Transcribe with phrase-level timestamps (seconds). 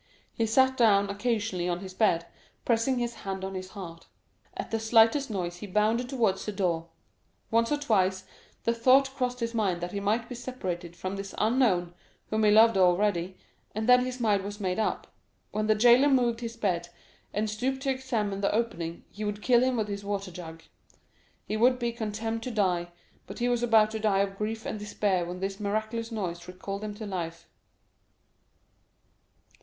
[0.33, 2.25] He sat down occasionally on his bed,
[2.65, 4.07] pressing his hand on his heart.
[4.57, 6.87] At the slightest noise he bounded towards the door.
[7.51, 8.23] Once or twice
[8.63, 11.93] the thought crossed his mind that he might be separated from this unknown,
[12.31, 13.37] whom he loved already;
[13.75, 16.89] and then his mind was made up—when the jailer moved his bed
[17.31, 20.63] and stooped to examine the opening, he would kill him with his water jug.
[21.45, 22.89] He would be condemned to die,
[23.27, 26.83] but he was about to die of grief and despair when this miraculous noise recalled
[26.83, 27.47] him to life.